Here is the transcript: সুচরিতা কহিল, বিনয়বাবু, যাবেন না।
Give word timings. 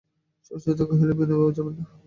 সুচরিতা 0.45 0.83
কহিল, 0.89 1.09
বিনয়বাবু, 1.19 1.51
যাবেন 1.57 1.73
না। 1.77 1.83